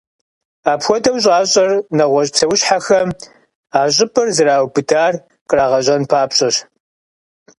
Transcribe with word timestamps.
Апхуэдэу 0.71 1.17
щӏащӏэр, 1.23 1.71
нэгъуэщӏ 1.97 2.31
псэущхьэхэм, 2.33 3.09
а 3.77 3.79
щӏыпӏэр 3.93 4.27
зэраубыдар 4.35 5.13
кърагъэщӏэн 5.49 6.03
папщӏэщ. 6.11 6.55